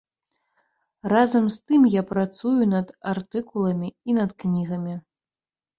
[1.13, 5.03] Разам з тым я працую над артыкуламі і над кнігамі.